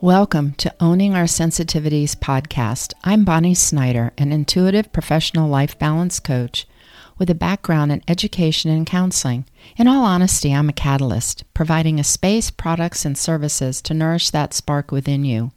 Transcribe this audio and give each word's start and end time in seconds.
Welcome 0.00 0.52
to 0.58 0.72
Owning 0.78 1.16
Our 1.16 1.24
Sensitivities 1.24 2.14
podcast. 2.14 2.94
I'm 3.02 3.24
Bonnie 3.24 3.56
Snyder, 3.56 4.12
an 4.16 4.30
intuitive 4.30 4.92
professional 4.92 5.48
life 5.48 5.76
balance 5.76 6.20
coach 6.20 6.68
with 7.18 7.28
a 7.28 7.34
background 7.34 7.90
in 7.90 8.04
education 8.06 8.70
and 8.70 8.86
counseling. 8.86 9.44
In 9.76 9.88
all 9.88 10.04
honesty, 10.04 10.54
I'm 10.54 10.68
a 10.68 10.72
catalyst, 10.72 11.42
providing 11.52 11.98
a 11.98 12.04
space, 12.04 12.48
products, 12.48 13.04
and 13.04 13.18
services 13.18 13.82
to 13.82 13.92
nourish 13.92 14.30
that 14.30 14.54
spark 14.54 14.92
within 14.92 15.24
you. 15.24 15.50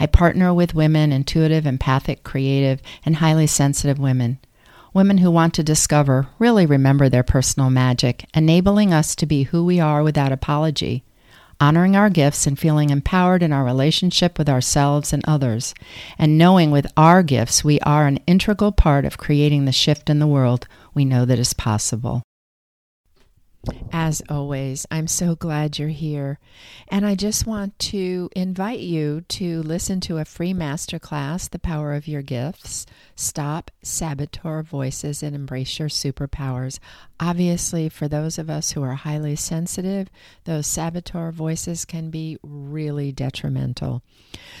I 0.00 0.06
partner 0.06 0.52
with 0.52 0.74
women, 0.74 1.12
intuitive, 1.12 1.64
empathic, 1.64 2.24
creative, 2.24 2.82
and 3.04 3.14
highly 3.14 3.46
sensitive 3.46 4.00
women. 4.00 4.40
Women 4.94 5.18
who 5.18 5.30
want 5.30 5.54
to 5.54 5.62
discover, 5.62 6.26
really 6.40 6.66
remember 6.66 7.08
their 7.08 7.22
personal 7.22 7.70
magic, 7.70 8.28
enabling 8.34 8.92
us 8.92 9.14
to 9.14 9.26
be 9.26 9.44
who 9.44 9.64
we 9.64 9.78
are 9.78 10.02
without 10.02 10.32
apology 10.32 11.04
honoring 11.60 11.96
our 11.96 12.10
gifts 12.10 12.46
and 12.46 12.58
feeling 12.58 12.90
empowered 12.90 13.42
in 13.42 13.52
our 13.52 13.64
relationship 13.64 14.38
with 14.38 14.48
ourselves 14.48 15.12
and 15.12 15.24
others, 15.26 15.74
and 16.18 16.36
knowing 16.36 16.70
with 16.70 16.86
our 16.96 17.22
gifts 17.22 17.64
we 17.64 17.80
are 17.80 18.06
an 18.06 18.18
integral 18.26 18.72
part 18.72 19.04
of 19.04 19.18
creating 19.18 19.64
the 19.64 19.72
shift 19.72 20.10
in 20.10 20.18
the 20.18 20.26
world 20.26 20.66
we 20.94 21.04
know 21.04 21.24
that 21.24 21.38
is 21.38 21.54
possible. 21.54 22.22
As 23.92 24.22
always, 24.28 24.86
I'm 24.90 25.06
so 25.06 25.34
glad 25.34 25.78
you're 25.78 25.88
here. 25.88 26.38
And 26.88 27.06
I 27.06 27.14
just 27.14 27.46
want 27.46 27.78
to 27.78 28.28
invite 28.36 28.80
you 28.80 29.22
to 29.28 29.62
listen 29.62 30.00
to 30.02 30.18
a 30.18 30.24
free 30.24 30.52
masterclass, 30.52 31.48
The 31.48 31.58
Power 31.58 31.94
of 31.94 32.06
Your 32.06 32.22
Gifts. 32.22 32.86
Stop 33.14 33.70
saboteur 33.82 34.62
voices 34.62 35.22
and 35.22 35.34
embrace 35.34 35.78
your 35.78 35.88
superpowers. 35.88 36.78
Obviously, 37.18 37.88
for 37.88 38.08
those 38.08 38.38
of 38.38 38.50
us 38.50 38.72
who 38.72 38.82
are 38.82 38.94
highly 38.94 39.36
sensitive, 39.36 40.08
those 40.44 40.66
saboteur 40.66 41.30
voices 41.32 41.84
can 41.84 42.10
be 42.10 42.38
really 42.42 43.12
detrimental. 43.12 44.02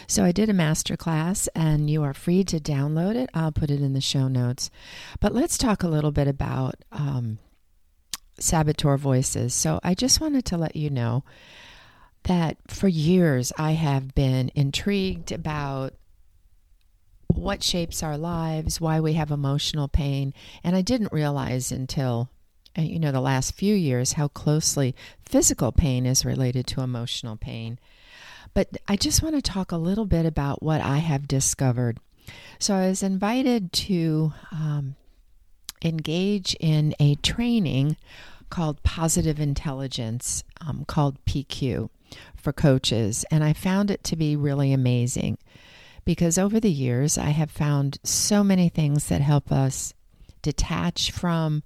So 0.06 0.24
I 0.24 0.32
did 0.32 0.48
a 0.48 0.54
masterclass, 0.54 1.48
and 1.54 1.90
you 1.90 2.02
are 2.02 2.14
free 2.14 2.44
to 2.44 2.58
download 2.58 3.16
it. 3.16 3.30
I'll 3.34 3.52
put 3.52 3.70
it 3.70 3.82
in 3.82 3.92
the 3.92 4.00
show 4.00 4.28
notes. 4.28 4.70
But 5.20 5.34
let's 5.34 5.58
talk 5.58 5.82
a 5.82 5.88
little 5.88 6.12
bit 6.12 6.28
about. 6.28 6.76
Um, 6.90 7.38
saboteur 8.38 8.96
voices. 8.96 9.54
So 9.54 9.80
I 9.82 9.94
just 9.94 10.20
wanted 10.20 10.44
to 10.46 10.56
let 10.56 10.76
you 10.76 10.90
know 10.90 11.24
that 12.24 12.56
for 12.68 12.88
years 12.88 13.52
I 13.56 13.72
have 13.72 14.14
been 14.14 14.50
intrigued 14.54 15.32
about 15.32 15.94
what 17.28 17.62
shapes 17.62 18.02
our 18.02 18.18
lives, 18.18 18.80
why 18.80 19.00
we 19.00 19.14
have 19.14 19.30
emotional 19.30 19.88
pain, 19.88 20.32
and 20.64 20.74
I 20.74 20.82
didn't 20.82 21.12
realize 21.12 21.70
until 21.70 22.30
uh, 22.78 22.82
you 22.82 22.98
know 22.98 23.12
the 23.12 23.20
last 23.20 23.54
few 23.54 23.74
years 23.74 24.14
how 24.14 24.28
closely 24.28 24.94
physical 25.22 25.72
pain 25.72 26.06
is 26.06 26.24
related 26.24 26.66
to 26.68 26.82
emotional 26.82 27.36
pain. 27.36 27.78
But 28.54 28.78
I 28.88 28.96
just 28.96 29.22
want 29.22 29.34
to 29.34 29.42
talk 29.42 29.70
a 29.70 29.76
little 29.76 30.06
bit 30.06 30.24
about 30.24 30.62
what 30.62 30.80
I 30.80 30.98
have 30.98 31.28
discovered. 31.28 31.98
So 32.58 32.74
I 32.74 32.88
was 32.88 33.02
invited 33.02 33.72
to 33.72 34.32
um, 34.50 34.96
engage 35.86 36.54
in 36.60 36.94
a 37.00 37.14
training 37.16 37.96
called 38.50 38.82
Positive 38.82 39.40
Intelligence, 39.40 40.44
um, 40.60 40.84
called 40.86 41.24
PQ 41.24 41.88
for 42.36 42.52
coaches. 42.52 43.24
And 43.30 43.42
I 43.42 43.52
found 43.52 43.90
it 43.90 44.04
to 44.04 44.16
be 44.16 44.36
really 44.36 44.72
amazing 44.72 45.38
because 46.04 46.38
over 46.38 46.60
the 46.60 46.70
years, 46.70 47.18
I 47.18 47.30
have 47.30 47.50
found 47.50 47.98
so 48.04 48.44
many 48.44 48.68
things 48.68 49.08
that 49.08 49.20
help 49.20 49.50
us 49.50 49.92
detach 50.42 51.10
from 51.10 51.62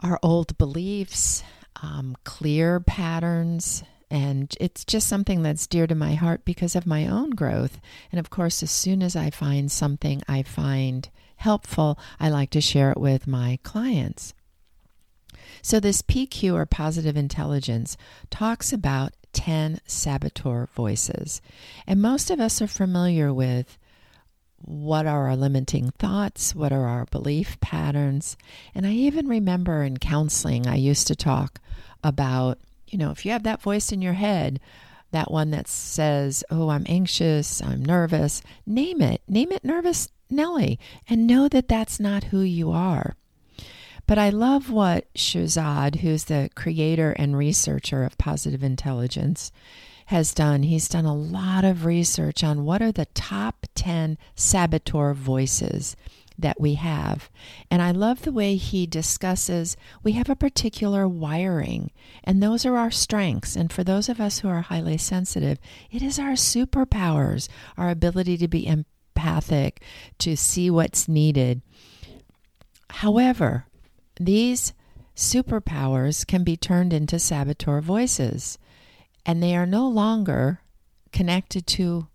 our 0.00 0.18
old 0.22 0.56
beliefs, 0.56 1.44
um, 1.82 2.16
clear 2.24 2.80
patterns. 2.80 3.84
And 4.10 4.54
it's 4.60 4.84
just 4.84 5.08
something 5.08 5.42
that's 5.42 5.66
dear 5.66 5.86
to 5.86 5.94
my 5.94 6.14
heart 6.14 6.44
because 6.44 6.74
of 6.74 6.86
my 6.86 7.06
own 7.06 7.30
growth. 7.30 7.80
And 8.10 8.18
of 8.18 8.30
course, 8.30 8.62
as 8.62 8.70
soon 8.70 9.02
as 9.02 9.14
I 9.16 9.30
find 9.30 9.70
something 9.70 10.22
I 10.26 10.42
find 10.42 11.08
helpful, 11.44 11.98
I 12.18 12.30
like 12.30 12.48
to 12.50 12.60
share 12.60 12.90
it 12.90 12.98
with 12.98 13.26
my 13.26 13.58
clients. 13.62 14.32
So, 15.60 15.78
this 15.78 16.00
PQ 16.00 16.54
or 16.54 16.64
positive 16.64 17.18
intelligence 17.18 17.98
talks 18.30 18.72
about 18.72 19.12
10 19.34 19.80
saboteur 19.86 20.68
voices. 20.74 21.42
And 21.86 22.00
most 22.00 22.30
of 22.30 22.40
us 22.40 22.62
are 22.62 22.66
familiar 22.66 23.32
with 23.32 23.76
what 24.56 25.06
are 25.06 25.28
our 25.28 25.36
limiting 25.36 25.90
thoughts, 25.90 26.54
what 26.54 26.72
are 26.72 26.86
our 26.86 27.04
belief 27.06 27.60
patterns. 27.60 28.38
And 28.74 28.86
I 28.86 28.92
even 28.92 29.28
remember 29.28 29.82
in 29.82 29.98
counseling, 29.98 30.66
I 30.66 30.76
used 30.76 31.06
to 31.08 31.16
talk 31.16 31.60
about, 32.02 32.58
you 32.88 32.96
know, 32.96 33.10
if 33.10 33.26
you 33.26 33.32
have 33.32 33.42
that 33.42 33.60
voice 33.60 33.92
in 33.92 34.00
your 34.00 34.14
head, 34.14 34.60
that 35.10 35.30
one 35.30 35.50
that 35.50 35.68
says, 35.68 36.42
Oh, 36.50 36.70
I'm 36.70 36.86
anxious, 36.88 37.62
I'm 37.62 37.84
nervous, 37.84 38.40
name 38.66 39.02
it. 39.02 39.20
Name 39.28 39.52
it 39.52 39.62
nervous 39.62 40.08
Nellie 40.34 40.78
and 41.08 41.26
know 41.26 41.48
that 41.48 41.68
that's 41.68 41.98
not 41.98 42.24
who 42.24 42.40
you 42.40 42.70
are. 42.70 43.16
But 44.06 44.18
I 44.18 44.28
love 44.30 44.70
what 44.70 45.12
Shirzad, 45.14 45.96
who's 45.96 46.24
the 46.24 46.50
creator 46.54 47.12
and 47.12 47.36
researcher 47.36 48.04
of 48.04 48.18
positive 48.18 48.62
intelligence, 48.62 49.50
has 50.06 50.34
done. 50.34 50.64
He's 50.64 50.88
done 50.88 51.06
a 51.06 51.14
lot 51.14 51.64
of 51.64 51.86
research 51.86 52.44
on 52.44 52.64
what 52.64 52.82
are 52.82 52.92
the 52.92 53.06
top 53.06 53.66
10 53.74 54.18
saboteur 54.34 55.14
voices 55.14 55.96
that 56.38 56.60
we 56.60 56.74
have. 56.74 57.30
And 57.70 57.80
I 57.80 57.92
love 57.92 58.22
the 58.22 58.32
way 58.32 58.56
he 58.56 58.86
discusses 58.86 59.76
we 60.02 60.12
have 60.12 60.28
a 60.28 60.36
particular 60.36 61.08
wiring, 61.08 61.90
and 62.24 62.42
those 62.42 62.66
are 62.66 62.76
our 62.76 62.90
strengths. 62.90 63.56
And 63.56 63.72
for 63.72 63.84
those 63.84 64.08
of 64.08 64.20
us 64.20 64.40
who 64.40 64.48
are 64.48 64.62
highly 64.62 64.98
sensitive, 64.98 65.58
it 65.90 66.02
is 66.02 66.18
our 66.18 66.32
superpowers, 66.32 67.48
our 67.76 67.88
ability 67.88 68.36
to 68.38 68.48
be 68.48 68.66
empathic, 69.24 69.82
to 70.18 70.36
see 70.36 70.70
what's 70.70 71.08
needed. 71.08 71.62
However, 72.90 73.66
these 74.20 74.72
superpowers 75.16 76.26
can 76.26 76.44
be 76.44 76.56
turned 76.56 76.92
into 76.92 77.18
saboteur 77.18 77.80
voices, 77.80 78.58
and 79.24 79.42
they 79.42 79.56
are 79.56 79.66
no 79.66 79.88
longer 79.88 80.60
connected 81.12 81.66
to 81.66 82.08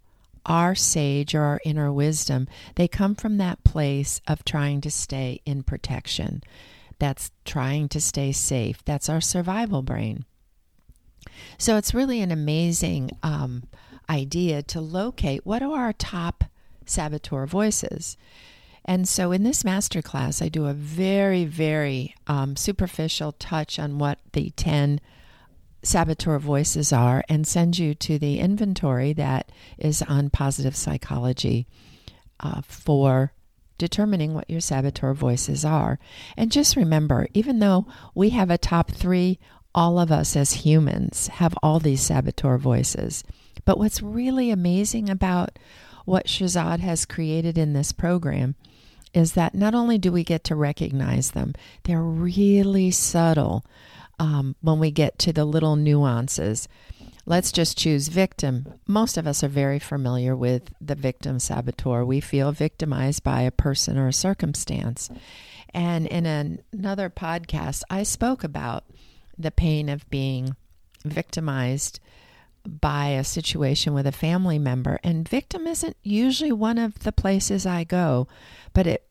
our 0.46 0.76
sage 0.76 1.34
or 1.36 1.42
our 1.42 1.60
inner 1.66 1.92
wisdom. 1.92 2.48
They 2.76 2.88
come 2.88 3.16
from 3.16 3.38
that 3.38 3.64
place 3.64 4.22
of 4.28 4.46
trying 4.46 4.82
to 4.82 4.92
stay 4.92 5.42
in 5.46 5.64
protection. 5.64 6.44
That's 7.00 7.32
trying 7.46 7.90
to 7.90 8.02
stay 8.02 8.32
safe. 8.32 8.84
That's 8.86 9.10
our 9.10 9.22
survival 9.22 9.82
brain. 9.82 10.26
So 11.58 11.78
it's 11.78 11.94
really 11.94 12.22
an 12.22 12.32
amazing 12.32 13.12
um, 13.24 13.64
idea 14.10 14.62
to 14.64 14.82
locate 14.82 15.46
what 15.46 15.62
are 15.62 15.80
our 15.80 15.94
top 15.94 16.46
saboteur 16.90 17.46
voices. 17.46 18.18
And 18.86 19.08
so 19.08 19.32
in 19.32 19.44
this 19.44 19.64
masterclass, 19.64 20.42
I 20.42 20.50
do 20.50 20.66
a 20.66 20.74
very, 20.74 21.46
very 21.46 22.16
um, 22.28 22.56
superficial 22.56 23.34
touch 23.34 23.78
on 23.78 24.00
what 24.00 24.20
the 24.34 24.52
10 24.52 25.00
saboteur 25.84 26.40
voices 26.40 26.92
are 26.92 27.24
and 27.30 27.48
send 27.48 27.78
you 27.78 27.94
to 27.96 28.20
the 28.20 28.40
inventory 28.40 29.14
that 29.14 29.52
is 29.78 30.02
on 30.02 30.30
positive 30.30 30.76
psychology 30.76 31.68
uh, 32.40 32.62
for 32.62 33.34
determining 33.78 34.34
what 34.34 34.50
your 34.50 34.60
saboteur 34.60 35.14
voices 35.14 35.64
are. 35.64 36.00
And 36.36 36.52
just 36.52 36.76
remember, 36.76 37.28
even 37.34 37.60
though 37.60 37.88
we 38.14 38.30
have 38.32 38.50
a 38.50 38.58
top 38.58 38.92
three, 38.92 39.40
all 39.74 40.00
of 40.00 40.12
us 40.12 40.36
as 40.36 40.54
humans 40.54 41.28
have 41.28 41.56
all 41.64 41.80
these 41.80 42.02
saboteur 42.02 42.58
voices. 42.58 43.24
But 43.66 43.78
what's 43.78 44.02
really 44.02 44.52
amazing 44.52 45.10
about 45.10 45.58
what 46.10 46.26
Shirzad 46.26 46.80
has 46.80 47.06
created 47.06 47.56
in 47.56 47.74
this 47.74 47.92
program 47.92 48.56
is 49.14 49.34
that 49.34 49.54
not 49.54 49.76
only 49.76 50.00
do 50.00 50.12
we 50.12 50.24
get 50.24 50.44
to 50.46 50.56
recognize 50.56 51.32
them, 51.32 51.54
they're 51.84 52.02
really 52.02 52.90
subtle 52.90 53.64
um, 54.20 54.56
when 54.62 54.80
we 54.80 54.90
get 54.90 55.20
to 55.20 55.32
the 55.32 55.46
little 55.46 55.76
nuances. 55.76 56.68
Let's 57.28 57.52
just 57.52 57.78
choose 57.78 58.08
victim. 58.08 58.74
Most 58.88 59.18
of 59.18 59.28
us 59.28 59.44
are 59.44 59.50
very 59.50 59.78
familiar 59.78 60.36
with 60.36 60.74
the 60.82 60.96
victim 60.96 61.38
saboteur. 61.38 62.04
We 62.04 62.22
feel 62.22 62.52
victimized 62.52 63.24
by 63.24 63.42
a 63.42 63.52
person 63.52 63.96
or 63.98 64.08
a 64.08 64.14
circumstance. 64.14 65.12
And 65.76 66.08
in 66.08 66.26
an, 66.26 66.64
another 66.74 67.12
podcast, 67.12 67.84
I 67.90 68.02
spoke 68.02 68.44
about 68.44 68.84
the 69.38 69.52
pain 69.52 69.90
of 69.90 70.10
being 70.10 70.56
victimized 71.06 72.00
by 72.70 73.10
a 73.10 73.24
situation 73.24 73.94
with 73.94 74.08
a 74.08 74.12
family 74.12 74.60
member. 74.60 75.00
And 75.04 75.28
victim 75.28 75.68
isn't 75.68 75.98
usually 76.04 76.52
one 76.52 76.78
of 76.78 77.00
the 77.00 77.12
places 77.12 77.66
I 77.66 77.84
go, 77.84 78.28
but 78.74 78.88
it 78.88 79.06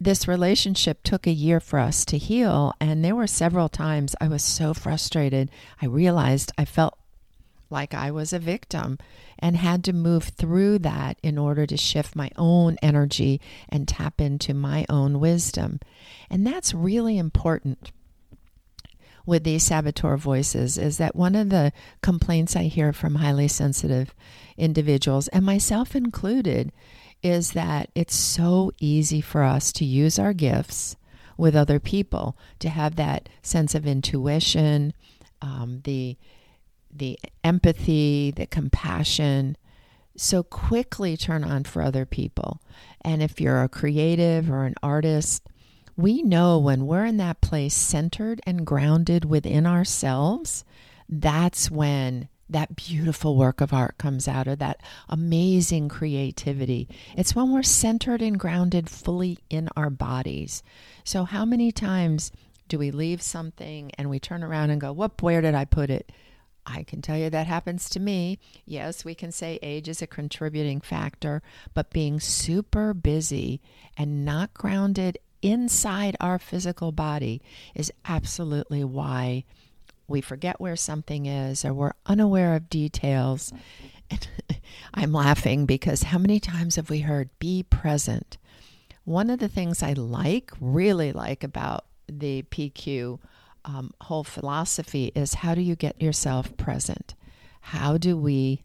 this 0.00 0.26
relationship 0.26 1.02
took 1.02 1.26
a 1.26 1.32
year 1.32 1.60
for 1.60 1.78
us 1.78 2.04
to 2.06 2.18
heal. 2.18 2.74
And 2.80 3.04
there 3.04 3.14
were 3.14 3.28
several 3.28 3.68
times 3.68 4.16
I 4.20 4.28
was 4.28 4.42
so 4.42 4.74
frustrated. 4.74 5.50
I 5.80 5.86
realized 5.86 6.52
I 6.58 6.64
felt 6.64 6.98
like 7.70 7.94
I 7.94 8.10
was 8.10 8.32
a 8.32 8.38
victim 8.38 8.98
and 9.38 9.56
had 9.56 9.84
to 9.84 9.92
move 9.92 10.24
through 10.24 10.80
that 10.80 11.18
in 11.22 11.38
order 11.38 11.66
to 11.66 11.76
shift 11.76 12.16
my 12.16 12.30
own 12.36 12.76
energy 12.82 13.40
and 13.68 13.88
tap 13.88 14.20
into 14.20 14.52
my 14.52 14.84
own 14.88 15.20
wisdom. 15.20 15.80
And 16.28 16.46
that's 16.46 16.74
really 16.74 17.16
important 17.16 17.90
with 19.26 19.44
these 19.44 19.62
saboteur 19.62 20.16
voices 20.16 20.76
is 20.76 20.98
that 20.98 21.16
one 21.16 21.34
of 21.34 21.48
the 21.50 21.72
complaints 22.02 22.56
I 22.56 22.64
hear 22.64 22.92
from 22.92 23.16
highly 23.16 23.48
sensitive 23.48 24.14
individuals, 24.56 25.28
and 25.28 25.44
myself 25.44 25.96
included, 25.96 26.72
is 27.22 27.52
that 27.52 27.90
it's 27.94 28.14
so 28.14 28.70
easy 28.80 29.20
for 29.20 29.42
us 29.42 29.72
to 29.72 29.84
use 29.84 30.18
our 30.18 30.32
gifts 30.34 30.96
with 31.36 31.56
other 31.56 31.80
people, 31.80 32.36
to 32.58 32.68
have 32.68 32.96
that 32.96 33.28
sense 33.42 33.74
of 33.74 33.86
intuition, 33.86 34.92
um, 35.42 35.80
the 35.84 36.16
the 36.96 37.18
empathy, 37.42 38.30
the 38.30 38.46
compassion, 38.46 39.56
so 40.16 40.44
quickly 40.44 41.16
turn 41.16 41.42
on 41.42 41.64
for 41.64 41.82
other 41.82 42.06
people. 42.06 42.60
And 43.00 43.20
if 43.20 43.40
you're 43.40 43.62
a 43.62 43.68
creative 43.68 44.48
or 44.48 44.64
an 44.64 44.76
artist, 44.80 45.48
we 45.96 46.22
know 46.22 46.58
when 46.58 46.86
we're 46.86 47.04
in 47.04 47.16
that 47.18 47.40
place 47.40 47.74
centered 47.74 48.40
and 48.46 48.66
grounded 48.66 49.24
within 49.24 49.66
ourselves, 49.66 50.64
that's 51.08 51.70
when 51.70 52.28
that 52.48 52.76
beautiful 52.76 53.36
work 53.36 53.60
of 53.60 53.72
art 53.72 53.96
comes 53.98 54.28
out 54.28 54.46
of 54.46 54.58
that 54.58 54.80
amazing 55.08 55.88
creativity. 55.88 56.88
It's 57.16 57.34
when 57.34 57.52
we're 57.52 57.62
centered 57.62 58.22
and 58.22 58.38
grounded 58.38 58.90
fully 58.90 59.38
in 59.48 59.68
our 59.76 59.90
bodies. 59.90 60.62
So, 61.04 61.24
how 61.24 61.44
many 61.44 61.72
times 61.72 62.32
do 62.68 62.78
we 62.78 62.90
leave 62.90 63.22
something 63.22 63.90
and 63.96 64.10
we 64.10 64.18
turn 64.18 64.42
around 64.42 64.70
and 64.70 64.80
go, 64.80 64.92
Whoop, 64.92 65.22
where 65.22 65.40
did 65.40 65.54
I 65.54 65.64
put 65.64 65.90
it? 65.90 66.10
I 66.66 66.82
can 66.82 67.02
tell 67.02 67.18
you 67.18 67.28
that 67.28 67.46
happens 67.46 67.90
to 67.90 68.00
me. 68.00 68.38
Yes, 68.64 69.04
we 69.04 69.14
can 69.14 69.32
say 69.32 69.58
age 69.62 69.88
is 69.88 70.00
a 70.00 70.06
contributing 70.06 70.80
factor, 70.80 71.42
but 71.74 71.90
being 71.90 72.20
super 72.20 72.94
busy 72.94 73.60
and 73.98 74.24
not 74.24 74.54
grounded 74.54 75.18
inside 75.44 76.16
our 76.20 76.38
physical 76.38 76.90
body 76.90 77.42
is 77.74 77.92
absolutely 78.06 78.82
why 78.82 79.44
we 80.08 80.22
forget 80.22 80.58
where 80.58 80.74
something 80.74 81.26
is 81.26 81.64
or 81.64 81.74
we're 81.74 81.92
unaware 82.06 82.56
of 82.56 82.70
details. 82.70 83.52
And 84.10 84.26
I'm 84.94 85.12
laughing 85.12 85.66
because 85.66 86.04
how 86.04 86.18
many 86.18 86.40
times 86.40 86.76
have 86.76 86.88
we 86.88 87.00
heard 87.00 87.28
be 87.38 87.62
present? 87.62 88.38
One 89.04 89.28
of 89.28 89.38
the 89.38 89.48
things 89.48 89.82
I 89.82 89.92
like, 89.92 90.50
really 90.60 91.12
like 91.12 91.44
about 91.44 91.84
the 92.08 92.42
PQ 92.44 93.18
um, 93.66 93.92
whole 94.00 94.24
philosophy 94.24 95.12
is 95.14 95.34
how 95.34 95.54
do 95.54 95.60
you 95.60 95.76
get 95.76 96.00
yourself 96.00 96.56
present? 96.56 97.14
How 97.60 97.98
do 97.98 98.16
we 98.16 98.62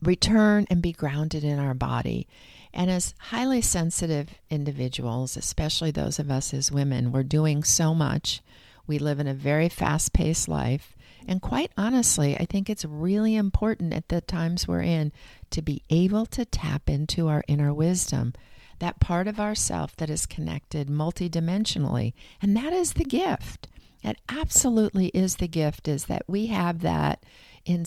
return 0.00 0.66
and 0.70 0.80
be 0.80 0.92
grounded 0.92 1.42
in 1.42 1.58
our 1.58 1.74
body? 1.74 2.28
And 2.72 2.90
as 2.90 3.14
highly 3.18 3.60
sensitive 3.60 4.28
individuals, 4.48 5.36
especially 5.36 5.90
those 5.90 6.18
of 6.18 6.30
us 6.30 6.54
as 6.54 6.70
women, 6.70 7.12
we're 7.12 7.22
doing 7.22 7.64
so 7.64 7.94
much. 7.94 8.40
We 8.86 8.98
live 8.98 9.20
in 9.20 9.26
a 9.26 9.34
very 9.34 9.68
fast 9.68 10.12
paced 10.12 10.48
life. 10.48 10.96
And 11.26 11.42
quite 11.42 11.72
honestly, 11.76 12.36
I 12.36 12.46
think 12.46 12.70
it's 12.70 12.84
really 12.84 13.36
important 13.36 13.92
at 13.92 14.08
the 14.08 14.20
times 14.20 14.66
we're 14.66 14.82
in 14.82 15.12
to 15.50 15.62
be 15.62 15.82
able 15.90 16.26
to 16.26 16.44
tap 16.44 16.88
into 16.88 17.28
our 17.28 17.44
inner 17.46 17.74
wisdom 17.74 18.32
that 18.78 18.98
part 18.98 19.28
of 19.28 19.38
ourself 19.38 19.94
that 19.96 20.10
is 20.10 20.26
connected 20.26 20.88
multidimensionally. 20.88 22.14
And 22.42 22.56
that 22.56 22.72
is 22.72 22.94
the 22.94 23.04
gift. 23.04 23.68
It 24.02 24.16
absolutely 24.28 25.08
is 25.08 25.36
the 25.36 25.48
gift 25.48 25.86
is 25.86 26.06
that 26.06 26.22
we 26.26 26.46
have 26.46 26.80
that 26.80 27.24
in 27.64 27.84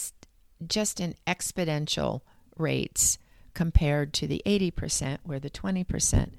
just 0.67 0.99
in 0.99 1.15
exponential 1.27 2.21
rates 2.57 3.17
compared 3.53 4.13
to 4.13 4.27
the 4.27 4.41
80% 4.45 5.19
where 5.23 5.39
the 5.39 5.49
20% 5.49 6.31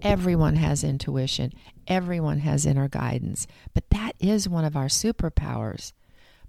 everyone 0.00 0.56
has 0.56 0.84
intuition 0.84 1.52
everyone 1.88 2.38
has 2.38 2.64
inner 2.64 2.86
guidance 2.86 3.48
but 3.74 3.88
that 3.90 4.12
is 4.20 4.48
one 4.48 4.64
of 4.64 4.76
our 4.76 4.86
superpowers 4.86 5.92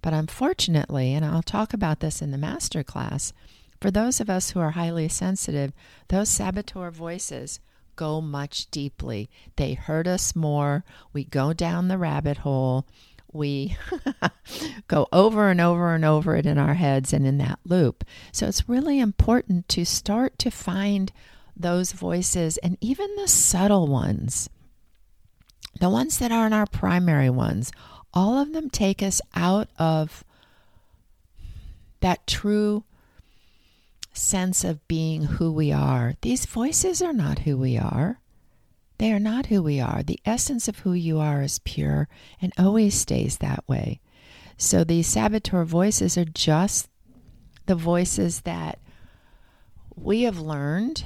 but 0.01 0.13
unfortunately 0.13 1.13
and 1.13 1.25
I'll 1.25 1.41
talk 1.41 1.73
about 1.73 1.99
this 1.99 2.21
in 2.21 2.29
the 2.29 2.37
master 2.37 2.83
class 2.83 3.33
for 3.81 3.91
those 3.91 4.19
of 4.19 4.29
us 4.29 4.51
who 4.51 4.59
are 4.59 4.71
highly 4.71 5.07
sensitive, 5.07 5.71
those 6.09 6.29
saboteur 6.29 6.91
voices 6.91 7.59
go 7.95 8.19
much 8.19 8.69
deeply. 8.71 9.29
They 9.55 9.73
hurt 9.73 10.05
us 10.05 10.35
more. 10.35 10.83
We 11.13 11.23
go 11.23 11.53
down 11.53 11.87
the 11.87 11.97
rabbit 11.97 12.39
hole. 12.39 12.85
We 13.31 13.77
go 14.87 15.07
over 15.11 15.49
and 15.49 15.61
over 15.61 15.93
and 15.93 16.03
over 16.03 16.35
it 16.35 16.45
in 16.45 16.57
our 16.57 16.73
heads 16.73 17.13
and 17.13 17.25
in 17.25 17.37
that 17.37 17.59
loop. 17.65 18.03
So 18.31 18.47
it's 18.47 18.69
really 18.69 18.99
important 18.99 19.67
to 19.69 19.85
start 19.85 20.37
to 20.39 20.49
find 20.49 21.11
those 21.55 21.91
voices 21.91 22.57
and 22.57 22.77
even 22.81 23.15
the 23.15 23.27
subtle 23.27 23.87
ones, 23.87 24.49
the 25.79 25.89
ones 25.89 26.17
that 26.19 26.31
aren't 26.31 26.53
our 26.53 26.65
primary 26.65 27.29
ones. 27.29 27.71
All 28.13 28.37
of 28.37 28.53
them 28.53 28.69
take 28.69 29.03
us 29.03 29.21
out 29.35 29.69
of 29.77 30.23
that 31.99 32.25
true 32.25 32.83
sense 34.13 34.63
of 34.63 34.87
being 34.87 35.23
who 35.23 35.51
we 35.51 35.71
are. 35.71 36.15
These 36.21 36.45
voices 36.45 37.01
are 37.01 37.13
not 37.13 37.39
who 37.39 37.57
we 37.57 37.77
are. 37.77 38.19
They 38.99 39.13
are 39.13 39.19
not 39.19 39.47
who 39.47 39.63
we 39.63 39.79
are. 39.79 40.03
The 40.03 40.19
essence 40.25 40.67
of 40.67 40.79
who 40.79 40.93
you 40.93 41.19
are 41.19 41.41
is 41.41 41.59
pure 41.59 42.09
and 42.41 42.53
always 42.57 42.95
stays 42.95 43.37
that 43.37 43.67
way. 43.67 44.01
So 44.57 44.83
these 44.83 45.07
saboteur 45.07 45.63
voices 45.63 46.17
are 46.17 46.25
just 46.25 46.89
the 47.65 47.75
voices 47.75 48.41
that 48.41 48.77
we 49.95 50.23
have 50.23 50.39
learned 50.39 51.05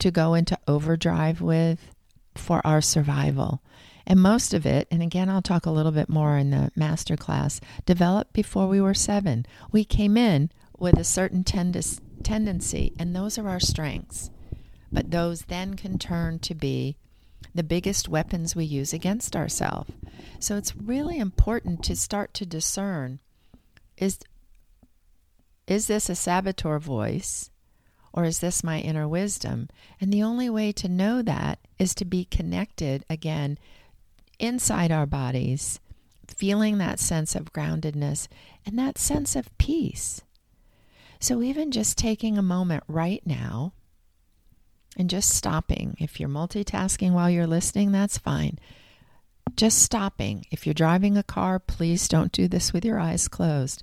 to 0.00 0.10
go 0.10 0.34
into 0.34 0.58
overdrive 0.66 1.40
with 1.40 1.94
for 2.34 2.60
our 2.66 2.80
survival. 2.80 3.62
And 4.04 4.20
most 4.20 4.52
of 4.52 4.66
it, 4.66 4.88
and 4.90 5.00
again, 5.02 5.28
I'll 5.28 5.42
talk 5.42 5.64
a 5.64 5.70
little 5.70 5.92
bit 5.92 6.08
more 6.08 6.36
in 6.36 6.50
the 6.50 6.72
master 6.74 7.16
class, 7.16 7.60
developed 7.86 8.32
before 8.32 8.66
we 8.66 8.80
were 8.80 8.94
seven. 8.94 9.46
We 9.70 9.84
came 9.84 10.16
in 10.16 10.50
with 10.76 10.98
a 10.98 11.04
certain 11.04 11.44
tendency 11.44 12.02
tendency, 12.22 12.92
and 12.98 13.14
those 13.14 13.38
are 13.38 13.48
our 13.48 13.60
strengths. 13.60 14.30
But 14.90 15.10
those 15.10 15.42
then 15.42 15.74
can 15.74 15.98
turn 15.98 16.38
to 16.40 16.54
be 16.54 16.96
the 17.54 17.62
biggest 17.62 18.08
weapons 18.08 18.54
we 18.54 18.64
use 18.64 18.92
against 18.92 19.34
ourselves. 19.34 19.90
So 20.38 20.56
it's 20.56 20.76
really 20.76 21.18
important 21.18 21.82
to 21.84 21.96
start 21.96 22.34
to 22.34 22.46
discern 22.46 23.20
is 23.96 24.18
is 25.66 25.86
this 25.88 26.08
a 26.08 26.14
saboteur 26.14 26.78
voice 26.78 27.50
or 28.12 28.24
is 28.24 28.38
this 28.38 28.62
my 28.62 28.80
inner 28.80 29.08
wisdom? 29.08 29.68
And 30.00 30.12
the 30.12 30.22
only 30.22 30.48
way 30.48 30.72
to 30.72 30.88
know 30.88 31.22
that 31.22 31.58
is 31.78 31.94
to 31.96 32.04
be 32.04 32.24
connected 32.24 33.04
again 33.10 33.58
inside 34.38 34.92
our 34.92 35.06
bodies, 35.06 35.80
feeling 36.28 36.78
that 36.78 37.00
sense 37.00 37.34
of 37.34 37.52
groundedness 37.52 38.28
and 38.64 38.78
that 38.78 38.98
sense 38.98 39.34
of 39.34 39.56
peace. 39.58 40.22
So, 41.18 41.42
even 41.42 41.70
just 41.70 41.98
taking 41.98 42.38
a 42.38 42.42
moment 42.42 42.84
right 42.86 43.22
now 43.26 43.72
and 44.96 45.10
just 45.10 45.30
stopping, 45.30 45.96
if 45.98 46.18
you're 46.18 46.28
multitasking 46.28 47.12
while 47.12 47.28
you're 47.30 47.46
listening, 47.46 47.92
that's 47.92 48.18
fine. 48.18 48.58
Just 49.54 49.80
stopping. 49.80 50.46
If 50.50 50.66
you're 50.66 50.74
driving 50.74 51.16
a 51.16 51.22
car, 51.22 51.58
please 51.58 52.08
don't 52.08 52.32
do 52.32 52.48
this 52.48 52.72
with 52.72 52.84
your 52.84 52.98
eyes 52.98 53.28
closed. 53.28 53.82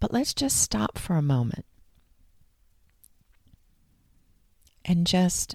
But 0.00 0.12
let's 0.12 0.34
just 0.34 0.60
stop 0.60 0.98
for 0.98 1.16
a 1.16 1.22
moment 1.22 1.64
and 4.84 5.06
just 5.06 5.54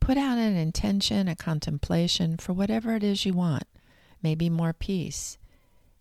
put 0.00 0.16
out 0.16 0.38
an 0.38 0.56
intention, 0.56 1.28
a 1.28 1.36
contemplation 1.36 2.36
for 2.36 2.52
whatever 2.52 2.94
it 2.94 3.02
is 3.02 3.26
you 3.26 3.32
want. 3.32 3.64
Maybe 4.22 4.50
more 4.50 4.72
peace, 4.72 5.38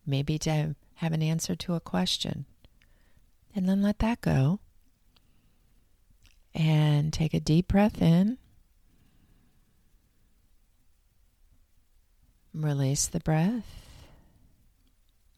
maybe 0.06 0.38
to 0.40 0.76
have 0.96 1.14
an 1.14 1.22
answer 1.22 1.56
to 1.56 1.76
a 1.76 1.80
question 1.80 2.46
and 3.56 3.68
then 3.68 3.82
let 3.82 4.00
that 4.00 4.22
go. 4.22 4.60
And 6.60 7.14
take 7.14 7.36
a 7.36 7.40
deep 7.40 7.68
breath 7.68 8.02
in. 8.02 8.40
Release 12.52 13.06
the 13.06 13.20
breath. 13.20 13.86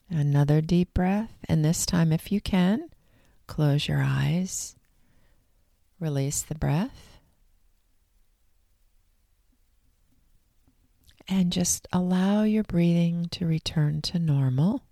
Another 0.09 0.61
deep 0.61 0.93
breath. 0.93 1.33
And 1.49 1.65
this 1.65 1.85
time, 1.85 2.13
if 2.13 2.31
you 2.31 2.39
can, 2.39 2.89
close 3.47 3.85
your 3.85 4.01
eyes. 4.01 4.77
Release 5.99 6.41
the 6.41 6.55
breath. 6.55 7.19
And 11.27 11.51
just 11.51 11.85
allow 11.91 12.43
your 12.43 12.63
breathing 12.63 13.27
to 13.31 13.45
return 13.45 14.01
to 14.03 14.19
normal. 14.19 14.83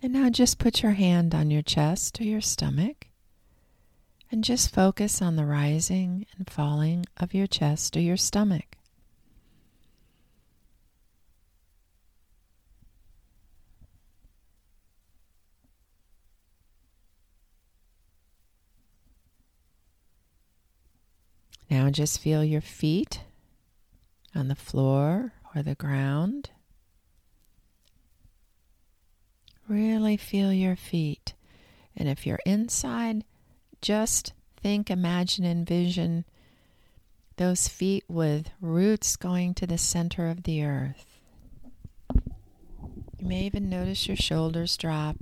And 0.00 0.12
now 0.12 0.30
just 0.30 0.58
put 0.58 0.82
your 0.82 0.92
hand 0.92 1.34
on 1.34 1.50
your 1.50 1.62
chest 1.62 2.20
or 2.20 2.24
your 2.24 2.40
stomach 2.40 3.08
and 4.30 4.44
just 4.44 4.72
focus 4.72 5.20
on 5.20 5.36
the 5.36 5.44
rising 5.44 6.26
and 6.36 6.48
falling 6.48 7.04
of 7.16 7.34
your 7.34 7.46
chest 7.48 7.96
or 7.96 8.00
your 8.00 8.16
stomach. 8.16 8.76
Now 21.70 21.90
just 21.90 22.20
feel 22.20 22.44
your 22.44 22.62
feet 22.62 23.24
on 24.34 24.48
the 24.48 24.54
floor 24.54 25.32
or 25.54 25.62
the 25.62 25.74
ground. 25.74 26.50
Really 29.68 30.16
feel 30.16 30.52
your 30.52 30.76
feet. 30.76 31.34
And 31.94 32.08
if 32.08 32.26
you're 32.26 32.40
inside, 32.46 33.24
just 33.82 34.32
think, 34.62 34.90
imagine, 34.90 35.44
envision 35.44 36.24
those 37.36 37.68
feet 37.68 38.04
with 38.08 38.50
roots 38.60 39.14
going 39.16 39.54
to 39.54 39.66
the 39.66 39.78
center 39.78 40.28
of 40.28 40.44
the 40.44 40.64
earth. 40.64 41.20
You 43.18 43.26
may 43.26 43.42
even 43.42 43.68
notice 43.68 44.06
your 44.08 44.16
shoulders 44.16 44.76
drop, 44.76 45.16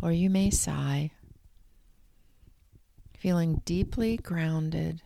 or 0.00 0.10
you 0.10 0.30
may 0.30 0.50
sigh, 0.50 1.10
feeling 3.18 3.62
deeply 3.64 4.16
grounded. 4.16 5.02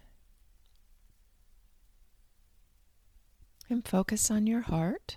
And 3.68 3.86
focus 3.86 4.30
on 4.30 4.46
your 4.46 4.62
heart. 4.62 5.16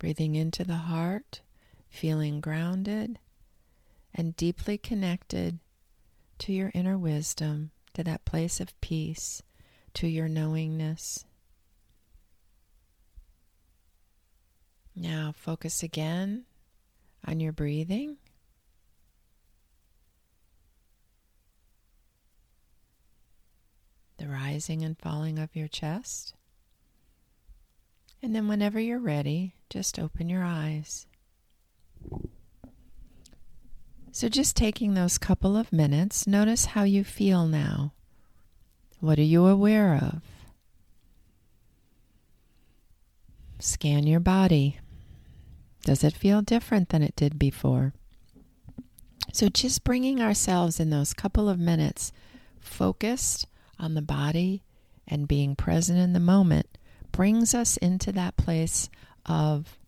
Breathing 0.00 0.34
into 0.34 0.64
the 0.64 0.76
heart, 0.76 1.42
feeling 1.90 2.40
grounded 2.40 3.18
and 4.14 4.34
deeply 4.34 4.78
connected 4.78 5.58
to 6.38 6.54
your 6.54 6.70
inner 6.72 6.96
wisdom, 6.96 7.70
to 7.92 8.02
that 8.04 8.24
place 8.24 8.60
of 8.60 8.80
peace, 8.80 9.42
to 9.92 10.08
your 10.08 10.26
knowingness. 10.26 11.26
Now 14.96 15.34
focus 15.36 15.82
again 15.82 16.46
on 17.26 17.38
your 17.38 17.52
breathing. 17.52 18.16
The 24.16 24.28
rising 24.28 24.82
and 24.82 24.98
falling 24.98 25.38
of 25.38 25.54
your 25.54 25.68
chest. 25.68 26.32
And 28.22 28.34
then, 28.34 28.48
whenever 28.48 28.80
you're 28.80 28.98
ready, 28.98 29.56
just 29.70 30.00
open 30.00 30.28
your 30.28 30.42
eyes. 30.42 31.06
So, 34.12 34.28
just 34.28 34.56
taking 34.56 34.94
those 34.94 35.16
couple 35.16 35.56
of 35.56 35.72
minutes, 35.72 36.26
notice 36.26 36.66
how 36.66 36.82
you 36.82 37.04
feel 37.04 37.46
now. 37.46 37.92
What 38.98 39.18
are 39.18 39.22
you 39.22 39.46
aware 39.46 39.94
of? 39.94 40.22
Scan 43.60 44.06
your 44.06 44.20
body. 44.20 44.80
Does 45.84 46.02
it 46.02 46.12
feel 46.12 46.42
different 46.42 46.88
than 46.88 47.02
it 47.02 47.14
did 47.14 47.38
before? 47.38 47.94
So, 49.32 49.48
just 49.48 49.84
bringing 49.84 50.20
ourselves 50.20 50.80
in 50.80 50.90
those 50.90 51.14
couple 51.14 51.48
of 51.48 51.60
minutes 51.60 52.12
focused 52.58 53.46
on 53.78 53.94
the 53.94 54.02
body 54.02 54.64
and 55.06 55.28
being 55.28 55.54
present 55.54 55.98
in 55.98 56.12
the 56.12 56.20
moment 56.20 56.66
brings 57.12 57.54
us 57.54 57.76
into 57.76 58.12
that 58.12 58.36
place 58.36 58.88
of 59.26 59.78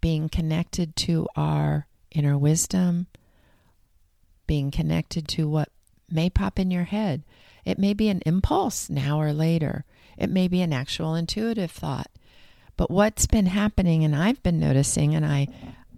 being 0.00 0.28
connected 0.28 0.96
to 0.96 1.26
our 1.36 1.86
inner 2.10 2.36
wisdom, 2.36 3.06
being 4.46 4.70
connected 4.70 5.28
to 5.28 5.48
what 5.48 5.68
may 6.10 6.28
pop 6.30 6.58
in 6.58 6.70
your 6.70 6.84
head. 6.84 7.22
It 7.64 7.78
may 7.78 7.94
be 7.94 8.08
an 8.08 8.22
impulse 8.26 8.88
now 8.88 9.20
or 9.20 9.32
later, 9.32 9.84
it 10.16 10.30
may 10.30 10.48
be 10.48 10.60
an 10.62 10.72
actual 10.72 11.14
intuitive 11.14 11.70
thought. 11.70 12.10
But 12.76 12.90
what's 12.90 13.26
been 13.26 13.46
happening, 13.46 14.04
and 14.04 14.16
I've 14.16 14.42
been 14.42 14.58
noticing, 14.58 15.14
and 15.14 15.24
I, 15.24 15.48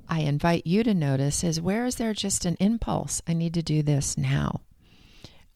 I 0.09 0.21
invite 0.21 0.67
you 0.67 0.83
to 0.83 0.95
notice, 0.95 1.45
is 1.45 1.61
where 1.61 1.87
is 1.87 1.97
there 1.97 2.13
just 2.13 2.45
an 2.45 2.57
impulse? 2.59 3.23
I 3.27 3.35
need 3.35 3.55
to 3.55 3.63
do 3.63 3.83
this 3.83 4.19
now. 4.19 4.61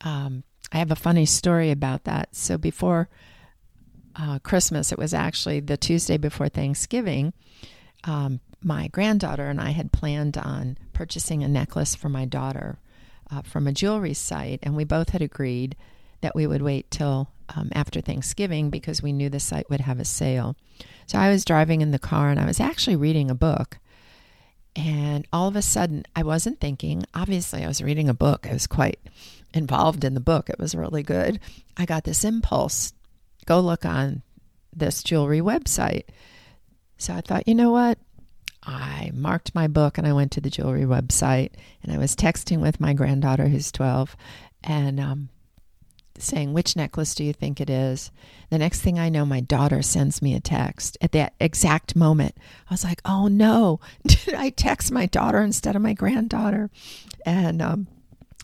Um, 0.03 0.45
I 0.73 0.79
have 0.79 0.91
a 0.91 0.97
funny 0.97 1.27
story 1.27 1.71
about 1.71 2.05
that. 2.05 2.35
So 2.35 2.59
before 2.59 3.09
uh, 4.19 4.39
Christmas, 4.41 4.93
it 4.93 4.99
was 4.99 5.15
actually 5.15 5.61
the 5.61 5.77
Tuesday 5.77 6.17
before 6.17 6.49
Thanksgiving. 6.49 7.33
Um, 8.05 8.41
my 8.63 8.89
granddaughter 8.89 9.49
and 9.49 9.61
I 9.61 9.71
had 9.71 9.93
planned 9.93 10.39
on 10.39 10.79
purchasing 10.93 11.43
a 11.43 11.49
necklace 11.49 11.95
for 11.95 12.09
my 12.09 12.25
daughter 12.25 12.79
uh, 13.31 13.43
from 13.43 13.67
a 13.67 13.73
jewelry 13.73 14.15
site, 14.15 14.61
and 14.63 14.77
we 14.77 14.85
both 14.85 15.11
had 15.11 15.23
agreed 15.23 15.77
that 16.21 16.35
we 16.35 16.47
would 16.47 16.63
wait 16.63 16.91
till 16.91 17.29
um, 17.55 17.71
after 17.73 18.01
Thanksgiving 18.01 18.71
because 18.71 19.03
we 19.03 19.13
knew 19.13 19.29
the 19.29 19.41
site 19.41 19.69
would 19.71 19.81
have 19.81 20.01
a 20.01 20.05
sale. 20.05 20.57
So 21.07 21.19
I 21.19 21.31
was 21.31 21.45
driving 21.45 21.81
in 21.81 21.91
the 21.91 21.99
car 21.99 22.31
and 22.31 22.41
I 22.41 22.47
was 22.47 22.61
actually 22.61 22.97
reading 22.97 23.31
a 23.31 23.35
book. 23.35 23.79
And 24.75 25.27
all 25.33 25.49
of 25.49 25.57
a 25.57 25.63
sudden, 25.63 26.05
I 26.15 26.23
wasn't 26.23 26.61
thinking. 26.61 27.05
Obviously, 27.15 27.65
I 27.65 27.69
was 27.69 27.83
reading 27.83 28.09
a 28.09 28.15
book. 28.15 28.47
I 28.49 28.53
was 28.53 28.67
quite 28.67 28.99
involved 29.55 30.05
in 30.05 30.15
the 30.15 30.21
book. 30.21 30.51
It 30.51 30.59
was 30.59 30.75
really 30.75 31.03
good. 31.03 31.41
I 31.77 31.87
got 31.87 32.05
this 32.05 32.25
impulse 32.25 32.93
go 33.47 33.61
look 33.61 33.85
on 33.85 34.23
this 34.75 35.03
jewelry 35.03 35.41
website. 35.41 36.05
So 36.99 37.15
I 37.15 37.21
thought, 37.21 37.49
you 37.49 37.55
know 37.55 37.71
what? 37.71 37.99
I 38.63 39.11
marked 39.15 39.55
my 39.55 39.69
book 39.69 39.97
and 39.97 40.07
I 40.07 40.13
went 40.13 40.33
to 40.33 40.41
the 40.41 40.51
jewelry 40.51 40.83
website 40.83 41.53
and 41.83 41.93
I 41.93 41.99
was 41.99 42.17
texting 42.17 42.61
with 42.61 42.81
my 42.81 42.93
granddaughter 42.93 43.49
who's 43.49 43.71
12 43.71 44.17
and 44.65 44.99
um, 44.99 45.29
saying, 46.19 46.53
Which 46.53 46.75
necklace 46.75 47.15
do 47.15 47.23
you 47.23 47.33
think 47.33 47.61
it 47.61 47.71
is? 47.71 48.11
The 48.51 48.59
next 48.59 48.81
thing 48.81 48.99
I 48.99 49.09
know, 49.09 49.25
my 49.25 49.41
daughter 49.41 49.83
sends 49.83 50.21
me 50.21 50.35
a 50.35 50.41
text 50.41 50.99
at 51.01 51.13
that 51.13 51.35
exact 51.39 51.95
moment. 51.95 52.37
I 52.69 52.75
was 52.75 52.83
like, 52.83 53.01
Oh 53.05 53.29
no, 53.29 53.79
did 54.07 54.35
I 54.35 54.51
text 54.51 54.91
my 54.91 55.07
daughter 55.07 55.41
instead 55.41 55.77
of 55.77 55.83
my 55.83 55.93
granddaughter? 55.93 56.71
And 57.25 57.63
um, 57.63 57.87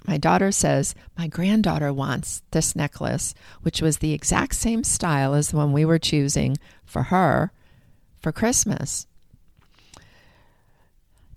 my 0.07 0.17
daughter 0.17 0.51
says, 0.51 0.95
My 1.17 1.29
granddaughter 1.29 1.93
wants 1.93 2.43
this 2.51 2.75
necklace, 2.75 3.35
which 3.63 3.81
was 3.81 3.99
the 3.99 4.13
exact 4.13 4.55
same 4.55 4.85
style 4.85 5.35
as 5.35 5.51
the 5.51 5.57
one 5.57 5.73
we 5.73 5.85
were 5.85 5.99
choosing 5.99 6.57
for 6.85 7.05
her 7.05 7.53
for 8.21 8.33
Christmas. 8.33 9.07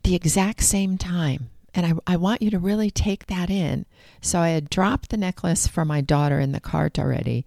The 0.03 0.15
exact 0.15 0.61
same 0.61 0.97
time. 0.97 1.49
And 1.73 1.85
I, 2.07 2.13
I 2.13 2.17
want 2.17 2.41
you 2.41 2.49
to 2.51 2.59
really 2.59 2.89
take 2.89 3.27
that 3.27 3.49
in. 3.49 3.85
So 4.21 4.39
I 4.39 4.49
had 4.49 4.69
dropped 4.69 5.09
the 5.09 5.17
necklace 5.17 5.67
for 5.67 5.83
my 5.83 6.01
daughter 6.01 6.39
in 6.39 6.51
the 6.51 6.59
cart 6.59 6.97
already, 6.97 7.45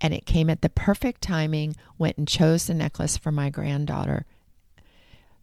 and 0.00 0.12
it 0.12 0.26
came 0.26 0.50
at 0.50 0.60
the 0.60 0.68
perfect 0.68 1.22
timing, 1.22 1.76
went 1.98 2.18
and 2.18 2.28
chose 2.28 2.66
the 2.66 2.74
necklace 2.74 3.16
for 3.16 3.32
my 3.32 3.48
granddaughter. 3.48 4.26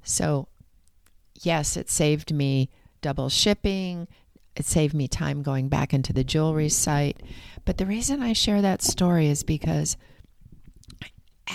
So, 0.03 0.48
yes, 1.41 1.75
it 1.75 1.89
saved 1.89 2.34
me 2.34 2.69
double 3.01 3.29
shipping, 3.29 4.07
it 4.58 4.66
saved 4.66 4.96
me 4.96 5.08
time 5.08 5.44
going 5.44 5.70
back 5.70 5.94
into 5.94 6.12
the 6.12 6.24
jewelry 6.24 6.68
site. 6.68 7.22
But 7.64 7.78
the 7.78 7.86
reason 7.86 8.24
I 8.24 8.34
share 8.34 8.62
that 8.62 8.82
story 8.82 9.28
is 9.28 9.44
because 9.44 9.98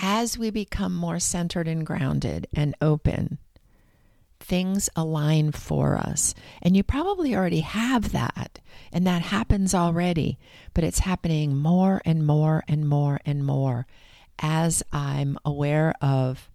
as 0.01 0.37
we 0.37 0.49
become 0.49 0.95
more 0.95 1.19
centered 1.19 1.67
and 1.67 1.85
grounded 1.85 2.47
and 2.55 2.75
open, 2.81 3.39
things 4.39 4.89
align 4.95 5.51
for 5.51 5.97
us. 5.97 6.33
And 6.61 6.77
you 6.77 6.83
probably 6.83 7.35
already 7.35 7.59
have 7.59 8.13
that, 8.13 8.59
and 8.91 9.05
that 9.05 9.21
happens 9.21 9.75
already, 9.75 10.39
but 10.73 10.85
it's 10.85 10.99
happening 10.99 11.55
more 11.57 12.01
and 12.05 12.25
more 12.25 12.63
and 12.69 12.87
more 12.87 13.19
and 13.25 13.45
more 13.45 13.85
as 14.39 14.81
I'm 14.93 15.37
aware 15.43 15.93
of 16.01 16.49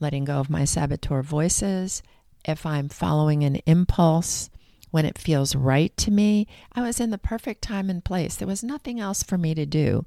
letting 0.00 0.24
go 0.24 0.38
of 0.40 0.50
my 0.50 0.64
saboteur 0.64 1.22
voices, 1.22 2.02
if 2.44 2.66
I'm 2.66 2.88
following 2.88 3.44
an 3.44 3.56
impulse 3.66 4.50
when 4.90 5.04
it 5.04 5.18
feels 5.18 5.54
right 5.54 5.96
to 5.96 6.10
me, 6.10 6.46
I 6.72 6.82
was 6.82 7.00
in 7.00 7.10
the 7.10 7.18
perfect 7.18 7.62
time 7.62 7.88
and 7.88 8.04
place. 8.04 8.36
There 8.36 8.48
was 8.48 8.64
nothing 8.64 8.98
else 8.98 9.22
for 9.22 9.38
me 9.38 9.54
to 9.54 9.66
do. 9.66 10.04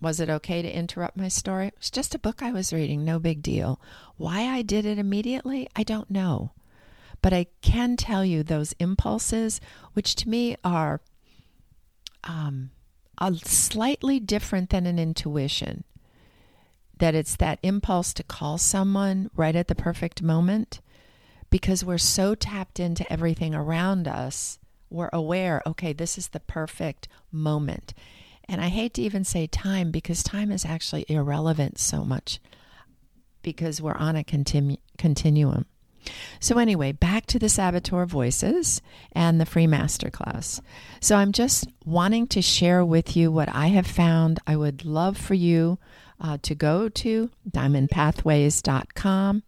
Was 0.00 0.20
it 0.20 0.28
okay 0.28 0.60
to 0.60 0.76
interrupt 0.76 1.16
my 1.16 1.28
story? 1.28 1.68
It 1.68 1.78
was 1.78 1.90
just 1.90 2.14
a 2.14 2.18
book 2.18 2.42
I 2.42 2.52
was 2.52 2.72
reading, 2.72 3.04
no 3.04 3.18
big 3.18 3.40
deal. 3.40 3.80
Why 4.16 4.42
I 4.42 4.62
did 4.62 4.84
it 4.84 4.98
immediately, 4.98 5.68
I 5.74 5.82
don't 5.82 6.10
know. 6.10 6.52
But 7.22 7.32
I 7.32 7.46
can 7.62 7.96
tell 7.96 8.24
you 8.24 8.42
those 8.42 8.74
impulses, 8.78 9.60
which 9.94 10.14
to 10.16 10.28
me 10.28 10.56
are 10.62 11.00
um, 12.24 12.70
a 13.18 13.34
slightly 13.36 14.20
different 14.20 14.70
than 14.70 14.86
an 14.86 14.98
intuition. 14.98 15.84
That 16.98 17.14
it's 17.14 17.36
that 17.36 17.58
impulse 17.62 18.12
to 18.14 18.22
call 18.22 18.58
someone 18.58 19.30
right 19.34 19.56
at 19.56 19.68
the 19.68 19.74
perfect 19.74 20.22
moment 20.22 20.80
because 21.54 21.84
we're 21.84 21.96
so 21.96 22.34
tapped 22.34 22.80
into 22.80 23.06
everything 23.12 23.54
around 23.54 24.08
us, 24.08 24.58
we're 24.90 25.08
aware, 25.12 25.62
okay, 25.64 25.92
this 25.92 26.18
is 26.18 26.26
the 26.30 26.40
perfect 26.40 27.06
moment. 27.30 27.94
And 28.48 28.60
I 28.60 28.66
hate 28.66 28.94
to 28.94 29.02
even 29.02 29.22
say 29.22 29.46
time 29.46 29.92
because 29.92 30.24
time 30.24 30.50
is 30.50 30.64
actually 30.64 31.06
irrelevant 31.08 31.78
so 31.78 32.04
much 32.04 32.40
because 33.42 33.80
we're 33.80 33.94
on 33.94 34.16
a 34.16 34.24
continu- 34.24 34.80
continuum. 34.98 35.66
So, 36.40 36.58
anyway, 36.58 36.90
back 36.90 37.26
to 37.26 37.38
the 37.38 37.48
Saboteur 37.48 38.04
Voices 38.04 38.82
and 39.12 39.40
the 39.40 39.46
free 39.46 39.68
masterclass. 39.68 40.60
So, 40.98 41.14
I'm 41.14 41.30
just 41.30 41.68
wanting 41.84 42.26
to 42.26 42.42
share 42.42 42.84
with 42.84 43.16
you 43.16 43.30
what 43.30 43.48
I 43.48 43.68
have 43.68 43.86
found. 43.86 44.40
I 44.44 44.56
would 44.56 44.84
love 44.84 45.16
for 45.16 45.34
you 45.34 45.78
uh, 46.20 46.38
to 46.42 46.56
go 46.56 46.88
to 46.88 47.30
diamondpathways.com 47.48 49.44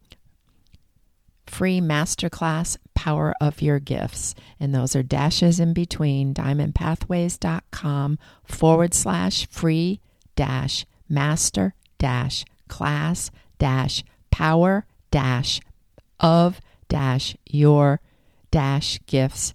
free 1.47 1.81
masterclass 1.81 2.77
Power 2.95 3.35
of 3.41 3.63
Your 3.63 3.79
Gifts. 3.79 4.35
And 4.59 4.75
those 4.75 4.97
are 4.97 5.03
dashes 5.03 5.61
in 5.61 5.73
between 5.73 6.35
diamondpathways.com 6.35 8.19
forward 8.45 8.95
slash 8.95 9.47
free 9.49 10.01
dash 10.35 10.85
master 11.09 11.75
dash 11.99 12.45
class 12.69 13.31
dash 13.59 14.05
power 14.31 14.87
dash 15.11 15.61
of 16.21 16.61
dash 16.89 17.37
your 17.47 18.01
dash 18.51 18.99
gifts 19.07 19.55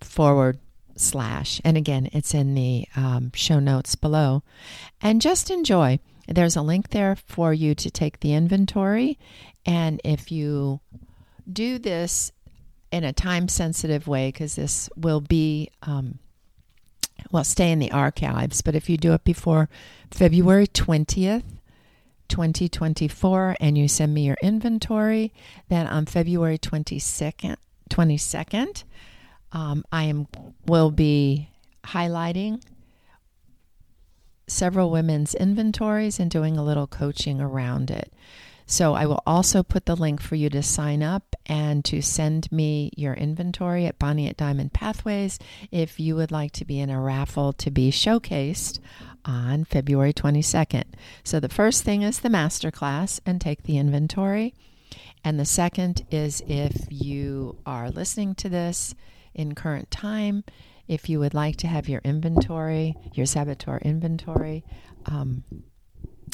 forward 0.00 0.58
slash. 0.96 1.60
And 1.64 1.76
again, 1.76 2.08
it's 2.12 2.34
in 2.34 2.54
the 2.54 2.86
um, 2.96 3.32
show 3.34 3.58
notes 3.60 3.94
below. 3.94 4.42
And 5.00 5.20
just 5.20 5.50
enjoy. 5.50 5.98
There's 6.30 6.56
a 6.56 6.62
link 6.62 6.90
there 6.90 7.16
for 7.16 7.52
you 7.52 7.74
to 7.74 7.90
take 7.90 8.20
the 8.20 8.32
inventory. 8.32 9.18
And 9.66 10.00
if 10.04 10.30
you 10.30 10.80
do 11.50 11.78
this 11.78 12.30
in 12.92 13.02
a 13.02 13.12
time 13.12 13.48
sensitive 13.48 14.06
way, 14.06 14.28
because 14.28 14.54
this 14.54 14.88
will 14.96 15.20
be, 15.20 15.70
um, 15.82 16.20
well, 17.32 17.44
stay 17.44 17.72
in 17.72 17.80
the 17.80 17.90
archives, 17.90 18.62
but 18.62 18.76
if 18.76 18.88
you 18.88 18.96
do 18.96 19.12
it 19.12 19.24
before 19.24 19.68
February 20.10 20.66
20th, 20.68 21.42
2024 22.28 23.56
and 23.60 23.76
you 23.76 23.88
send 23.88 24.14
me 24.14 24.22
your 24.22 24.36
inventory, 24.40 25.32
then 25.68 25.88
on 25.88 26.06
February 26.06 26.58
22nd, 26.58 27.56
22nd, 27.90 28.84
um, 29.52 29.84
I 29.90 30.04
am 30.04 30.28
will 30.64 30.92
be 30.92 31.48
highlighting 31.84 32.62
several 34.50 34.90
women's 34.90 35.34
inventories 35.34 36.18
and 36.18 36.30
doing 36.30 36.56
a 36.56 36.64
little 36.64 36.86
coaching 36.86 37.40
around 37.40 37.90
it. 37.90 38.12
So 38.66 38.94
I 38.94 39.04
will 39.06 39.22
also 39.26 39.64
put 39.64 39.86
the 39.86 39.96
link 39.96 40.20
for 40.20 40.36
you 40.36 40.48
to 40.50 40.62
sign 40.62 41.02
up 41.02 41.34
and 41.46 41.84
to 41.86 42.00
send 42.00 42.52
me 42.52 42.92
your 42.96 43.14
inventory 43.14 43.86
at 43.86 43.98
Bonnie 43.98 44.28
at 44.28 44.36
Diamond 44.36 44.72
Pathways 44.72 45.40
if 45.72 45.98
you 45.98 46.14
would 46.14 46.30
like 46.30 46.52
to 46.52 46.64
be 46.64 46.78
in 46.78 46.88
a 46.88 47.00
raffle 47.00 47.52
to 47.54 47.70
be 47.70 47.90
showcased 47.90 48.78
on 49.24 49.64
February 49.64 50.12
22nd. 50.12 50.84
So 51.24 51.40
the 51.40 51.48
first 51.48 51.82
thing 51.82 52.02
is 52.02 52.20
the 52.20 52.28
masterclass 52.28 53.18
and 53.26 53.40
take 53.40 53.64
the 53.64 53.76
inventory. 53.76 54.54
And 55.24 55.38
the 55.38 55.44
second 55.44 56.06
is 56.10 56.42
if 56.46 56.86
you 56.90 57.56
are 57.66 57.90
listening 57.90 58.36
to 58.36 58.48
this 58.48 58.94
in 59.34 59.56
current 59.56 59.90
time, 59.90 60.44
if 60.90 61.08
you 61.08 61.20
would 61.20 61.34
like 61.34 61.54
to 61.54 61.68
have 61.68 61.88
your 61.88 62.00
inventory, 62.02 62.96
your 63.14 63.24
saboteur 63.24 63.78
inventory, 63.78 64.64
um, 65.06 65.44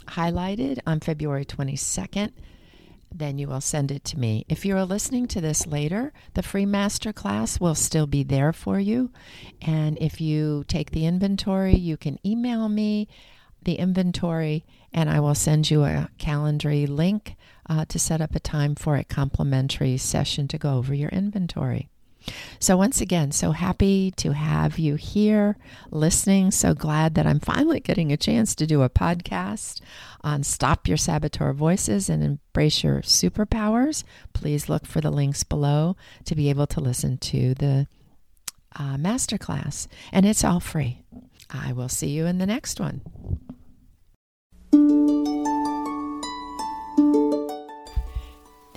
highlighted 0.06 0.78
on 0.86 0.98
February 0.98 1.44
22nd, 1.44 2.32
then 3.14 3.36
you 3.36 3.48
will 3.48 3.60
send 3.60 3.90
it 3.90 4.02
to 4.02 4.18
me. 4.18 4.46
If 4.48 4.64
you 4.64 4.74
are 4.78 4.86
listening 4.86 5.26
to 5.28 5.42
this 5.42 5.66
later, 5.66 6.10
the 6.32 6.42
free 6.42 6.64
master 6.64 7.12
class 7.12 7.60
will 7.60 7.74
still 7.74 8.06
be 8.06 8.22
there 8.22 8.54
for 8.54 8.80
you. 8.80 9.10
And 9.60 9.98
if 10.00 10.22
you 10.22 10.64
take 10.68 10.90
the 10.90 11.04
inventory, 11.04 11.76
you 11.76 11.98
can 11.98 12.18
email 12.24 12.70
me 12.70 13.08
the 13.62 13.74
inventory 13.74 14.64
and 14.90 15.10
I 15.10 15.20
will 15.20 15.34
send 15.34 15.70
you 15.70 15.84
a 15.84 16.08
Calendly 16.18 16.88
link 16.88 17.36
uh, 17.68 17.84
to 17.84 17.98
set 17.98 18.22
up 18.22 18.34
a 18.34 18.40
time 18.40 18.74
for 18.74 18.96
a 18.96 19.04
complimentary 19.04 19.98
session 19.98 20.48
to 20.48 20.56
go 20.56 20.78
over 20.78 20.94
your 20.94 21.10
inventory. 21.10 21.90
So, 22.58 22.76
once 22.76 23.00
again, 23.00 23.32
so 23.32 23.52
happy 23.52 24.12
to 24.12 24.32
have 24.32 24.78
you 24.78 24.96
here 24.96 25.56
listening. 25.90 26.50
So 26.50 26.74
glad 26.74 27.14
that 27.14 27.26
I'm 27.26 27.40
finally 27.40 27.80
getting 27.80 28.12
a 28.12 28.16
chance 28.16 28.54
to 28.56 28.66
do 28.66 28.82
a 28.82 28.90
podcast 28.90 29.80
on 30.22 30.42
Stop 30.42 30.88
Your 30.88 30.96
Saboteur 30.96 31.52
Voices 31.52 32.08
and 32.08 32.22
Embrace 32.22 32.82
Your 32.82 33.00
Superpowers. 33.02 34.04
Please 34.32 34.68
look 34.68 34.86
for 34.86 35.00
the 35.00 35.10
links 35.10 35.44
below 35.44 35.96
to 36.24 36.34
be 36.34 36.50
able 36.50 36.66
to 36.68 36.80
listen 36.80 37.18
to 37.18 37.54
the 37.54 37.86
uh, 38.74 38.96
masterclass, 38.96 39.86
and 40.12 40.26
it's 40.26 40.44
all 40.44 40.60
free. 40.60 41.02
I 41.50 41.72
will 41.72 41.88
see 41.88 42.08
you 42.08 42.26
in 42.26 42.38
the 42.38 42.46
next 42.46 42.80
one. 42.80 43.35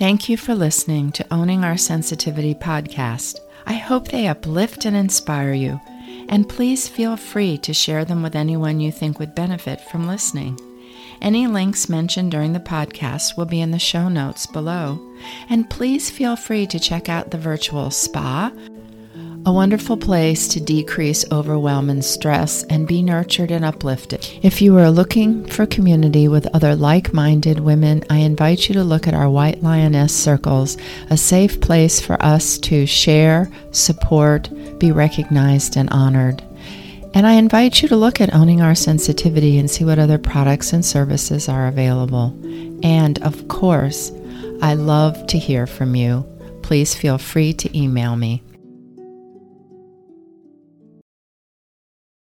Thank 0.00 0.30
you 0.30 0.38
for 0.38 0.54
listening 0.54 1.12
to 1.12 1.26
Owning 1.30 1.62
Our 1.62 1.76
Sensitivity 1.76 2.54
podcast. 2.54 3.38
I 3.66 3.74
hope 3.74 4.08
they 4.08 4.28
uplift 4.28 4.86
and 4.86 4.96
inspire 4.96 5.52
you, 5.52 5.78
and 6.30 6.48
please 6.48 6.88
feel 6.88 7.18
free 7.18 7.58
to 7.58 7.74
share 7.74 8.06
them 8.06 8.22
with 8.22 8.34
anyone 8.34 8.80
you 8.80 8.90
think 8.90 9.18
would 9.18 9.34
benefit 9.34 9.78
from 9.78 10.06
listening. 10.06 10.58
Any 11.20 11.46
links 11.46 11.90
mentioned 11.90 12.30
during 12.30 12.54
the 12.54 12.60
podcast 12.60 13.36
will 13.36 13.44
be 13.44 13.60
in 13.60 13.72
the 13.72 13.78
show 13.78 14.08
notes 14.08 14.46
below, 14.46 14.98
and 15.50 15.68
please 15.68 16.08
feel 16.08 16.34
free 16.34 16.66
to 16.68 16.80
check 16.80 17.10
out 17.10 17.30
the 17.30 17.36
virtual 17.36 17.90
spa 17.90 18.50
a 19.46 19.52
wonderful 19.52 19.96
place 19.96 20.46
to 20.48 20.60
decrease 20.60 21.24
overwhelm 21.32 21.88
and 21.88 22.04
stress 22.04 22.62
and 22.64 22.86
be 22.86 23.02
nurtured 23.02 23.50
and 23.50 23.64
uplifted. 23.64 24.28
If 24.42 24.60
you 24.60 24.76
are 24.76 24.90
looking 24.90 25.46
for 25.46 25.64
community 25.64 26.28
with 26.28 26.54
other 26.54 26.76
like 26.76 27.14
minded 27.14 27.60
women, 27.60 28.04
I 28.10 28.18
invite 28.18 28.68
you 28.68 28.74
to 28.74 28.84
look 28.84 29.08
at 29.08 29.14
our 29.14 29.30
White 29.30 29.62
Lioness 29.62 30.14
Circles, 30.14 30.76
a 31.08 31.16
safe 31.16 31.58
place 31.60 32.00
for 32.00 32.22
us 32.22 32.58
to 32.58 32.86
share, 32.86 33.50
support, 33.70 34.50
be 34.78 34.92
recognized, 34.92 35.76
and 35.76 35.88
honored. 35.90 36.42
And 37.14 37.26
I 37.26 37.32
invite 37.32 37.82
you 37.82 37.88
to 37.88 37.96
look 37.96 38.20
at 38.20 38.34
owning 38.34 38.60
our 38.60 38.74
sensitivity 38.74 39.58
and 39.58 39.70
see 39.70 39.84
what 39.84 39.98
other 39.98 40.18
products 40.18 40.72
and 40.74 40.84
services 40.84 41.48
are 41.48 41.66
available. 41.66 42.38
And 42.82 43.20
of 43.22 43.48
course, 43.48 44.12
I 44.60 44.74
love 44.74 45.26
to 45.28 45.38
hear 45.38 45.66
from 45.66 45.96
you. 45.96 46.26
Please 46.62 46.94
feel 46.94 47.16
free 47.16 47.54
to 47.54 47.78
email 47.78 48.16
me. 48.16 48.42